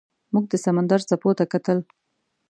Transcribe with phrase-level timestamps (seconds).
[0.33, 1.77] موږ د سمندر څپو ته کتل.